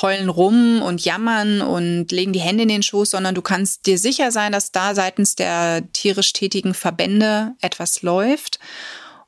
heulen 0.01 0.29
rum 0.29 0.81
und 0.81 1.03
jammern 1.03 1.61
und 1.61 2.11
legen 2.11 2.33
die 2.33 2.39
Hände 2.39 2.63
in 2.63 2.69
den 2.69 2.83
Schoß, 2.83 3.11
sondern 3.11 3.35
du 3.35 3.41
kannst 3.41 3.85
dir 3.85 3.97
sicher 3.97 4.31
sein, 4.31 4.51
dass 4.51 4.71
da 4.71 4.95
seitens 4.95 5.35
der 5.35 5.83
tierisch 5.93 6.33
tätigen 6.33 6.73
Verbände 6.73 7.53
etwas 7.61 8.01
läuft 8.01 8.59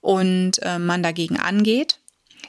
und 0.01 0.61
äh, 0.61 0.79
man 0.79 1.03
dagegen 1.03 1.39
angeht. 1.39 1.97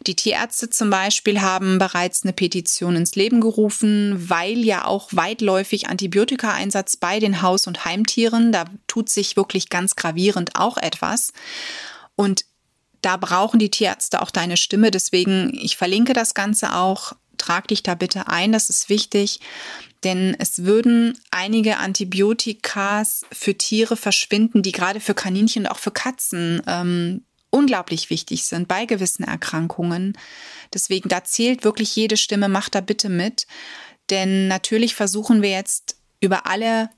Die 0.06 0.16
Tierärzte 0.16 0.68
zum 0.68 0.90
Beispiel 0.90 1.40
haben 1.42 1.78
bereits 1.78 2.24
eine 2.24 2.32
Petition 2.32 2.96
ins 2.96 3.14
Leben 3.14 3.40
gerufen, 3.40 4.28
weil 4.28 4.58
ja 4.58 4.84
auch 4.84 5.08
weitläufig 5.12 5.88
Antibiotikaeinsatz 5.88 6.96
bei 6.96 7.20
den 7.20 7.40
Haus- 7.40 7.68
und 7.68 7.84
Heimtieren, 7.84 8.50
da 8.50 8.64
tut 8.88 9.10
sich 9.10 9.36
wirklich 9.36 9.68
ganz 9.68 9.94
gravierend 9.94 10.56
auch 10.56 10.76
etwas. 10.76 11.32
Und 12.16 12.44
da 13.02 13.16
brauchen 13.16 13.58
die 13.58 13.70
Tierärzte 13.70 14.22
auch 14.22 14.30
deine 14.30 14.56
Stimme. 14.56 14.90
Deswegen, 14.90 15.52
ich 15.60 15.76
verlinke 15.76 16.12
das 16.12 16.34
Ganze 16.34 16.74
auch 16.74 17.14
trag 17.42 17.68
dich 17.68 17.82
da 17.82 17.94
bitte 17.94 18.28
ein, 18.28 18.52
das 18.52 18.70
ist 18.70 18.88
wichtig, 18.88 19.40
denn 20.04 20.34
es 20.38 20.64
würden 20.64 21.18
einige 21.30 21.78
Antibiotikas 21.78 23.24
für 23.32 23.56
Tiere 23.56 23.96
verschwinden, 23.96 24.62
die 24.62 24.72
gerade 24.72 25.00
für 25.00 25.14
Kaninchen 25.14 25.64
und 25.64 25.72
auch 25.72 25.78
für 25.78 25.90
Katzen 25.90 26.62
ähm, 26.66 27.24
unglaublich 27.50 28.10
wichtig 28.10 28.44
sind 28.44 28.66
bei 28.66 28.86
gewissen 28.86 29.24
Erkrankungen. 29.24 30.16
Deswegen, 30.72 31.08
da 31.08 31.22
zählt 31.24 31.64
wirklich 31.64 31.94
jede 31.94 32.16
Stimme, 32.16 32.48
macht 32.48 32.74
da 32.74 32.80
bitte 32.80 33.08
mit. 33.08 33.46
Denn 34.10 34.48
natürlich 34.48 34.94
versuchen 34.94 35.42
wir 35.42 35.50
jetzt 35.50 35.96
über 36.20 36.46
alle 36.46 36.88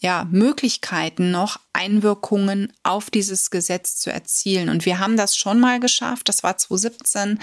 ja, 0.00 0.26
Möglichkeiten 0.30 1.30
noch 1.30 1.58
Einwirkungen 1.72 2.72
auf 2.82 3.10
dieses 3.10 3.50
Gesetz 3.50 3.96
zu 3.96 4.12
erzielen. 4.12 4.68
Und 4.68 4.84
wir 4.84 4.98
haben 4.98 5.16
das 5.16 5.36
schon 5.36 5.58
mal 5.58 5.80
geschafft. 5.80 6.28
Das 6.28 6.42
war 6.42 6.56
2017. 6.56 7.38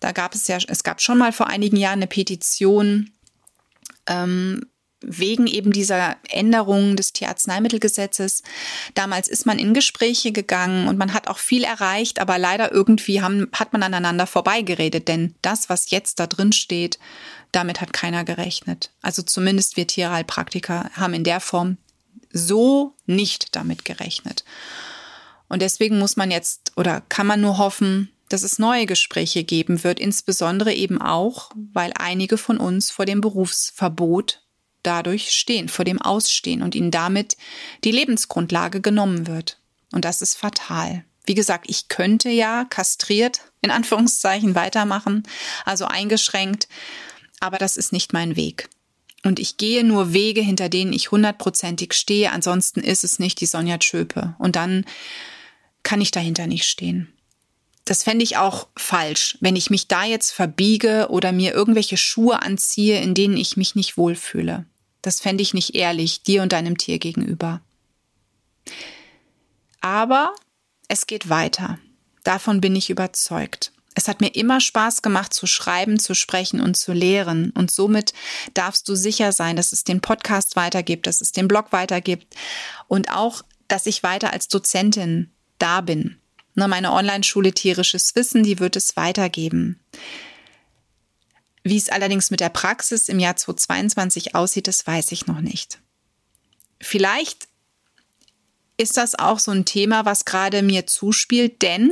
Da 0.00 0.12
gab 0.12 0.34
es 0.34 0.46
ja, 0.46 0.58
es 0.68 0.84
gab 0.84 1.00
schon 1.00 1.18
mal 1.18 1.32
vor 1.32 1.48
einigen 1.48 1.76
Jahren 1.76 1.98
eine 1.98 2.06
Petition 2.06 3.10
ähm, 4.06 4.66
wegen 5.00 5.46
eben 5.46 5.72
dieser 5.72 6.16
Änderung 6.28 6.96
des 6.96 7.12
Tierarzneimittelgesetzes. 7.12 8.42
Damals 8.94 9.28
ist 9.28 9.46
man 9.46 9.58
in 9.58 9.74
Gespräche 9.74 10.32
gegangen 10.32 10.88
und 10.88 10.98
man 10.98 11.14
hat 11.14 11.28
auch 11.28 11.38
viel 11.38 11.64
erreicht, 11.64 12.20
aber 12.20 12.38
leider 12.38 12.72
irgendwie 12.72 13.22
haben, 13.22 13.48
hat 13.52 13.72
man 13.72 13.82
aneinander 13.82 14.26
vorbeigeredet, 14.26 15.06
denn 15.06 15.34
das, 15.42 15.68
was 15.68 15.90
jetzt 15.90 16.18
da 16.18 16.26
drin 16.26 16.52
steht, 16.52 16.98
damit 17.52 17.80
hat 17.80 17.92
keiner 17.92 18.24
gerechnet. 18.24 18.90
Also 19.00 19.22
zumindest 19.22 19.76
wir 19.76 19.86
Tierheilpraktiker 19.86 20.90
haben 20.94 21.14
in 21.14 21.24
der 21.24 21.40
Form 21.40 21.78
so 22.38 22.94
nicht 23.06 23.54
damit 23.56 23.84
gerechnet. 23.84 24.44
Und 25.48 25.62
deswegen 25.62 25.98
muss 25.98 26.16
man 26.16 26.30
jetzt 26.30 26.72
oder 26.76 27.02
kann 27.08 27.26
man 27.26 27.40
nur 27.40 27.58
hoffen, 27.58 28.10
dass 28.28 28.42
es 28.42 28.58
neue 28.58 28.86
Gespräche 28.86 29.44
geben 29.44 29.82
wird, 29.84 29.98
insbesondere 29.98 30.74
eben 30.74 31.00
auch, 31.00 31.50
weil 31.72 31.92
einige 31.98 32.36
von 32.36 32.58
uns 32.58 32.90
vor 32.90 33.06
dem 33.06 33.20
Berufsverbot 33.20 34.42
dadurch 34.82 35.32
stehen, 35.32 35.68
vor 35.68 35.84
dem 35.84 36.00
Ausstehen 36.00 36.62
und 36.62 36.74
ihnen 36.74 36.90
damit 36.90 37.36
die 37.84 37.90
Lebensgrundlage 37.90 38.80
genommen 38.80 39.26
wird. 39.26 39.58
Und 39.92 40.04
das 40.04 40.22
ist 40.22 40.36
fatal. 40.36 41.04
Wie 41.24 41.34
gesagt, 41.34 41.66
ich 41.68 41.88
könnte 41.88 42.30
ja 42.30 42.64
kastriert 42.64 43.40
in 43.60 43.70
Anführungszeichen 43.70 44.54
weitermachen, 44.54 45.24
also 45.64 45.84
eingeschränkt, 45.84 46.68
aber 47.40 47.58
das 47.58 47.76
ist 47.76 47.92
nicht 47.92 48.12
mein 48.12 48.36
Weg. 48.36 48.68
Und 49.24 49.38
ich 49.38 49.56
gehe 49.56 49.84
nur 49.84 50.12
Wege, 50.12 50.40
hinter 50.40 50.68
denen 50.68 50.92
ich 50.92 51.10
hundertprozentig 51.10 51.92
stehe. 51.92 52.30
Ansonsten 52.32 52.80
ist 52.80 53.04
es 53.04 53.18
nicht 53.18 53.40
die 53.40 53.46
Sonja 53.46 53.78
Tschöpe. 53.78 54.36
Und 54.38 54.56
dann 54.56 54.84
kann 55.82 56.00
ich 56.00 56.10
dahinter 56.10 56.46
nicht 56.46 56.64
stehen. 56.64 57.12
Das 57.84 58.04
fände 58.04 58.22
ich 58.22 58.36
auch 58.36 58.68
falsch, 58.76 59.38
wenn 59.40 59.56
ich 59.56 59.70
mich 59.70 59.88
da 59.88 60.04
jetzt 60.04 60.30
verbiege 60.30 61.06
oder 61.08 61.32
mir 61.32 61.54
irgendwelche 61.54 61.96
Schuhe 61.96 62.42
anziehe, 62.42 63.00
in 63.00 63.14
denen 63.14 63.36
ich 63.36 63.56
mich 63.56 63.74
nicht 63.74 63.96
wohlfühle. 63.96 64.66
Das 65.00 65.20
fände 65.20 65.42
ich 65.42 65.54
nicht 65.54 65.74
ehrlich 65.74 66.22
dir 66.22 66.42
und 66.42 66.52
deinem 66.52 66.76
Tier 66.76 66.98
gegenüber. 66.98 67.62
Aber 69.80 70.34
es 70.88 71.06
geht 71.06 71.30
weiter. 71.30 71.78
Davon 72.24 72.60
bin 72.60 72.76
ich 72.76 72.90
überzeugt. 72.90 73.72
Es 73.98 74.06
hat 74.06 74.20
mir 74.20 74.32
immer 74.36 74.60
Spaß 74.60 75.02
gemacht 75.02 75.34
zu 75.34 75.48
schreiben, 75.48 75.98
zu 75.98 76.14
sprechen 76.14 76.60
und 76.60 76.76
zu 76.76 76.92
lehren. 76.92 77.50
Und 77.50 77.72
somit 77.72 78.12
darfst 78.54 78.88
du 78.88 78.94
sicher 78.94 79.32
sein, 79.32 79.56
dass 79.56 79.72
es 79.72 79.82
den 79.82 80.00
Podcast 80.00 80.54
weitergibt, 80.54 81.08
dass 81.08 81.20
es 81.20 81.32
den 81.32 81.48
Blog 81.48 81.72
weitergibt 81.72 82.36
und 82.86 83.10
auch, 83.10 83.42
dass 83.66 83.86
ich 83.86 84.04
weiter 84.04 84.32
als 84.32 84.46
Dozentin 84.46 85.32
da 85.58 85.80
bin. 85.80 86.16
Ne, 86.54 86.68
meine 86.68 86.92
Online-Schule 86.92 87.52
Tierisches 87.52 88.14
Wissen, 88.14 88.44
die 88.44 88.60
wird 88.60 88.76
es 88.76 88.96
weitergeben. 88.96 89.80
Wie 91.64 91.76
es 91.76 91.88
allerdings 91.88 92.30
mit 92.30 92.38
der 92.38 92.50
Praxis 92.50 93.08
im 93.08 93.18
Jahr 93.18 93.34
2022 93.34 94.36
aussieht, 94.36 94.68
das 94.68 94.86
weiß 94.86 95.10
ich 95.10 95.26
noch 95.26 95.40
nicht. 95.40 95.80
Vielleicht 96.80 97.48
ist 98.76 98.96
das 98.96 99.16
auch 99.16 99.40
so 99.40 99.50
ein 99.50 99.64
Thema, 99.64 100.04
was 100.04 100.24
gerade 100.24 100.62
mir 100.62 100.86
zuspielt, 100.86 101.62
denn 101.62 101.90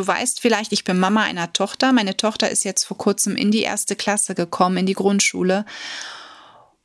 Du 0.00 0.06
weißt 0.06 0.40
vielleicht, 0.40 0.72
ich 0.72 0.84
bin 0.84 0.98
Mama 0.98 1.24
einer 1.24 1.52
Tochter. 1.52 1.92
Meine 1.92 2.16
Tochter 2.16 2.48
ist 2.48 2.64
jetzt 2.64 2.84
vor 2.84 2.96
kurzem 2.96 3.36
in 3.36 3.50
die 3.50 3.60
erste 3.60 3.96
Klasse 3.96 4.34
gekommen, 4.34 4.78
in 4.78 4.86
die 4.86 4.94
Grundschule. 4.94 5.66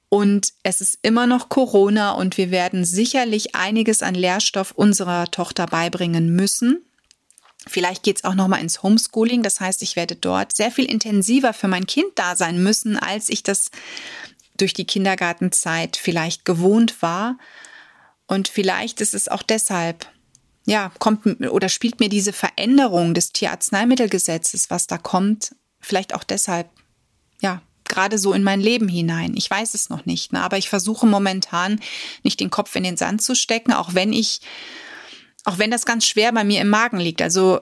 Und 0.10 0.51
es 0.63 0.81
ist 0.81 1.00
immer 1.01 1.25
noch 1.25 1.48
Corona 1.48 2.12
und 2.12 2.36
wir 2.36 2.51
werden 2.51 2.84
sicherlich 2.84 3.55
einiges 3.55 4.03
an 4.03 4.15
Lehrstoff 4.15 4.72
unserer 4.72 5.31
Tochter 5.31 5.65
beibringen 5.65 6.36
müssen. 6.36 6.84
Vielleicht 7.65 8.03
geht 8.03 8.17
es 8.17 8.25
auch 8.25 8.36
noch 8.36 8.50
mal 8.50 8.60
ins 8.60 8.84
Homeschooling. 8.84 9.43
Das 9.43 9.62
heißt, 9.62 9.81
ich 9.81 9.95
werde 9.95 10.17
dort 10.17 10.53
sehr 10.53 10.69
viel 10.69 10.84
intensiver 10.84 11.53
für 11.53 11.69
mein 11.69 11.88
Kind 11.88 12.12
da 12.15 12.36
sein 12.36 12.62
müssen, 12.62 12.98
als 12.98 13.29
ich 13.29 13.43
das 13.43 13.72
durch 14.57 14.74
die 14.74 14.86
Kindergartenzeit 14.86 15.95
vielleicht 15.95 16.43
gewohnt 16.43 17.01
war. 17.01 17.38
Und 18.27 18.50
vielleicht 18.50 19.00
ist 19.00 19.13
es 19.13 19.29
auch 19.29 19.41
deshalb 19.41 20.05
ja, 20.65 20.91
kommt 21.00 21.25
oder 21.50 21.69
spielt 21.69 22.00
mir 22.00 22.10
diese 22.10 22.34
Veränderung 22.34 23.13
des 23.13 23.31
Tierarzneimittelgesetzes, 23.31 24.69
was 24.69 24.88
da 24.88 24.98
kommt, 24.98 25.55
vielleicht 25.79 26.13
auch 26.15 26.24
deshalb, 26.24 26.69
ja, 27.39 27.62
gerade 27.88 28.17
so 28.17 28.34
in 28.34 28.41
mein 28.43 28.62
Leben 28.62 28.88
hinein. 28.88 29.36
Ich 29.38 29.50
weiß 29.50 29.75
es 29.75 29.89
noch 29.89 30.07
nicht, 30.07 30.34
ne? 30.34 30.41
aber 30.41 30.57
ich 30.57 30.69
versuche 30.69 31.05
momentan 31.05 31.79
nicht 32.24 32.39
den 32.39 32.50
Kopf 32.50 32.75
in 32.75 32.84
den 32.84 32.98
Sand 32.98 33.22
zu 33.22 33.36
stecken, 33.36 33.74
auch 33.74 33.93
wenn 33.93 34.12
ich, 34.12 34.41
auch 35.43 35.60
wenn 35.60 35.69
das 35.69 35.86
ganz 35.86 36.07
schwer 36.07 36.31
bei 36.34 36.43
mir 36.43 36.62
im 36.62 36.69
Magen 36.69 36.98
liegt. 36.98 37.22
Also 37.22 37.62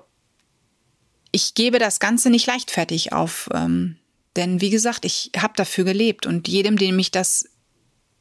ich 1.33 1.55
gebe 1.55 1.77
das 1.77 1.99
Ganze 1.99 2.29
nicht 2.29 2.47
leichtfertig 2.47 3.11
auf, 3.11 3.49
ähm, 3.53 3.97
denn 4.37 4.61
wie 4.61 4.69
gesagt, 4.69 5.03
ich 5.03 5.31
habe 5.37 5.53
dafür 5.57 5.83
gelebt 5.83 6.25
und 6.25 6.47
jedem, 6.47 6.77
dem 6.77 6.97
ich 6.99 7.11
das 7.11 7.49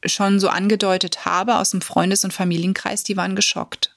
schon 0.05 0.41
so 0.41 0.49
angedeutet 0.49 1.23
habe 1.23 1.55
aus 1.55 1.69
dem 1.69 1.81
Freundes- 1.81 2.25
und 2.25 2.33
Familienkreis, 2.33 3.05
die 3.05 3.15
waren 3.15 3.37
geschockt 3.37 3.93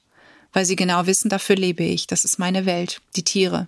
weil 0.56 0.64
sie 0.64 0.75
genau 0.75 1.04
wissen, 1.04 1.28
dafür 1.28 1.54
lebe 1.54 1.84
ich, 1.84 2.06
das 2.06 2.25
ist 2.25 2.38
meine 2.38 2.64
Welt, 2.64 3.02
die 3.14 3.25
Tiere. 3.25 3.66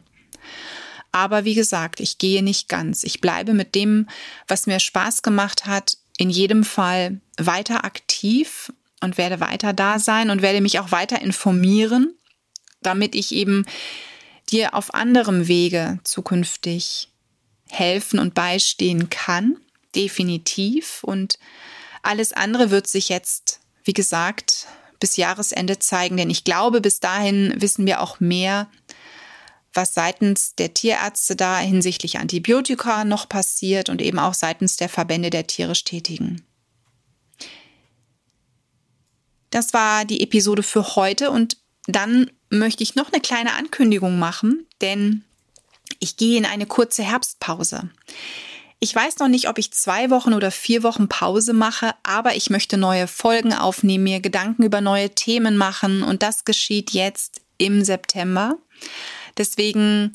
Aber 1.13 1.45
wie 1.45 1.55
gesagt, 1.55 2.01
ich 2.01 2.17
gehe 2.17 2.43
nicht 2.43 2.67
ganz. 2.71 3.05
Ich 3.05 3.21
bleibe 3.21 3.53
mit 3.53 3.75
dem, 3.75 4.09
was 4.47 4.67
mir 4.67 4.81
Spaß 4.81 5.21
gemacht 5.21 5.67
hat, 5.67 5.99
in 6.17 6.31
jedem 6.31 6.65
Fall 6.65 7.21
weiter 7.37 7.85
aktiv 7.85 8.73
und 9.03 9.19
werde 9.19 9.39
weiter 9.39 9.75
da 9.75 9.99
sein 9.99 10.31
und 10.31 10.41
werde 10.41 10.63
mich 10.63 10.79
auch 10.81 10.91
weiter 10.91 11.21
informieren, 11.21 12.15
damit 12.81 13.15
ich 13.15 13.33
eben 13.33 13.67
dir 14.49 14.73
auf 14.73 14.95
anderem 14.95 15.47
Wege 15.47 15.99
zukünftig 16.05 17.11
helfen 17.69 18.19
und 18.19 18.33
beistehen 18.33 19.11
kann. 19.11 19.59
Definitiv. 19.95 21.05
Und 21.05 21.39
alles 22.01 22.33
andere 22.33 22.71
wird 22.71 22.87
sich 22.87 23.11
jetzt, 23.11 23.61
wie 23.85 23.93
gesagt, 23.93 24.69
bis 25.01 25.17
Jahresende 25.17 25.79
zeigen, 25.79 26.17
denn 26.17 26.31
ich 26.31 26.45
glaube, 26.45 26.81
bis 26.81 27.01
dahin 27.01 27.55
wissen 27.57 27.87
wir 27.87 28.01
auch 28.01 28.21
mehr, 28.21 28.69
was 29.73 29.95
seitens 29.95 30.55
der 30.55 30.75
Tierärzte 30.75 31.37
da 31.37 31.59
hinsichtlich 31.59 32.19
Antibiotika 32.19 33.05
noch 33.05 33.29
passiert 33.29 33.89
und 33.89 34.03
eben 34.03 34.19
auch 34.19 34.35
seitens 34.35 34.77
der 34.77 34.89
Verbände 34.89 35.31
der 35.31 35.47
tierisch 35.47 35.85
Tätigen. 35.85 36.43
Das 39.51 39.73
war 39.73 40.05
die 40.05 40.23
Episode 40.23 40.63
für 40.63 40.97
heute 40.97 41.31
und 41.31 41.57
dann 41.87 42.31
möchte 42.51 42.83
ich 42.83 42.97
noch 42.97 43.13
eine 43.13 43.21
kleine 43.21 43.55
Ankündigung 43.55 44.19
machen, 44.19 44.67
denn 44.81 45.25
ich 46.01 46.17
gehe 46.17 46.37
in 46.37 46.45
eine 46.45 46.67
kurze 46.67 47.03
Herbstpause. 47.03 47.91
Ich 48.81 48.95
weiß 48.95 49.19
noch 49.19 49.29
nicht, 49.29 49.49
ob 49.49 49.59
ich 49.59 49.73
zwei 49.73 50.09
Wochen 50.11 50.35
oder 50.35 50.53
vier 50.53 50.85
Wochen 50.85 51.09
Pause 51.09 51.53
mache, 51.53 51.95
aber 52.05 52.37
ich 52.37 52.49
möchte 52.49 52.77
neue 52.77 53.09
Folgen 53.09 53.53
aufnehmen, 53.53 54.05
mir 54.05 54.21
Gedanken 54.21 54.63
über 54.63 54.81
neue 54.81 55.11
Themen 55.11 55.57
machen 55.57 56.05
und 56.05 56.23
das 56.23 56.45
geschieht 56.45 56.93
jetzt 56.93 57.41
im 57.57 57.85
September. 57.85 58.57
Deswegen 59.37 60.15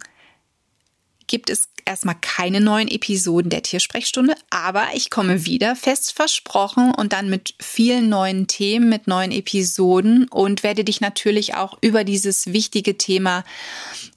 gibt 1.27 1.49
es 1.49 1.72
erstmal 1.85 2.15
keine 2.19 2.61
neuen 2.61 2.87
Episoden 2.87 3.49
der 3.49 3.63
Tiersprechstunde, 3.63 4.35
aber 4.49 4.87
ich 4.93 5.09
komme 5.09 5.45
wieder, 5.45 5.75
fest 5.75 6.13
versprochen, 6.13 6.93
und 6.93 7.13
dann 7.13 7.29
mit 7.29 7.55
vielen 7.59 8.09
neuen 8.09 8.47
Themen, 8.47 8.89
mit 8.89 9.07
neuen 9.07 9.31
Episoden 9.31 10.27
und 10.29 10.63
werde 10.63 10.83
dich 10.83 11.01
natürlich 11.01 11.55
auch 11.55 11.77
über 11.81 12.03
dieses 12.03 12.47
wichtige 12.47 12.97
Thema 12.97 13.43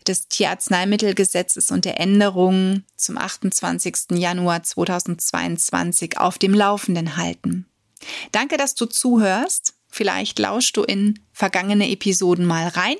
des 0.06 0.28
Tierarzneimittelgesetzes 0.28 1.70
und 1.70 1.84
der 1.84 2.00
Änderungen 2.00 2.84
zum 2.96 3.18
28. 3.18 4.12
Januar 4.18 4.62
2022 4.62 6.18
auf 6.18 6.38
dem 6.38 6.54
Laufenden 6.54 7.16
halten. 7.16 7.66
Danke, 8.32 8.56
dass 8.56 8.74
du 8.74 8.86
zuhörst. 8.86 9.74
Vielleicht 9.88 10.38
lauschst 10.38 10.76
du 10.76 10.82
in 10.82 11.20
vergangene 11.32 11.90
Episoden 11.90 12.44
mal 12.44 12.68
rein. 12.68 12.96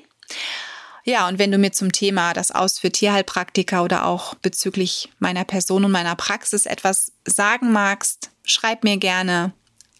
Ja, 1.09 1.29
und 1.29 1.39
wenn 1.39 1.53
du 1.53 1.57
mir 1.57 1.71
zum 1.71 1.93
Thema 1.93 2.33
das 2.33 2.51
Aus 2.51 2.79
für 2.79 2.91
Tierheilpraktiker 2.91 3.81
oder 3.81 4.05
auch 4.05 4.35
bezüglich 4.35 5.07
meiner 5.19 5.45
Person 5.45 5.85
und 5.85 5.91
meiner 5.91 6.17
Praxis 6.17 6.65
etwas 6.65 7.13
sagen 7.23 7.71
magst, 7.71 8.29
schreib 8.43 8.83
mir 8.83 8.97
gerne 8.97 9.53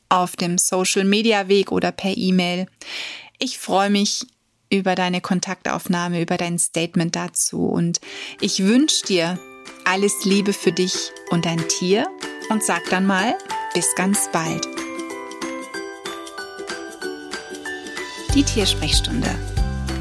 auf 0.09 0.35
dem 0.35 0.57
Social 0.57 1.05
Media 1.05 1.47
Weg 1.47 1.71
oder 1.71 1.93
per 1.93 2.17
E-Mail. 2.17 2.67
Ich 3.39 3.57
freue 3.57 3.89
mich 3.89 4.27
über 4.69 4.95
deine 4.95 5.21
Kontaktaufnahme, 5.21 6.21
über 6.21 6.35
dein 6.35 6.59
Statement 6.59 7.15
dazu 7.15 7.67
und 7.67 8.01
ich 8.41 8.65
wünsche 8.65 9.05
dir 9.05 9.39
alles 9.85 10.25
Liebe 10.25 10.51
für 10.51 10.73
dich 10.73 11.11
und 11.29 11.45
dein 11.45 11.65
Tier 11.69 12.05
und 12.49 12.65
sag 12.65 12.83
dann 12.89 13.05
mal 13.05 13.37
bis 13.73 13.95
ganz 13.95 14.29
bald. 14.33 14.67
Die 18.35 18.43
Tiersprechstunde 18.43 19.56